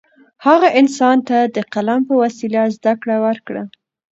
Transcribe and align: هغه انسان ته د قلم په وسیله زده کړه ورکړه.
هغه 0.45 0.67
انسان 0.81 1.17
ته 1.27 1.37
د 1.55 1.57
قلم 1.73 1.99
په 2.09 2.13
وسیله 2.23 2.61
زده 2.75 2.93
کړه 3.01 3.17
ورکړه. 3.25 3.63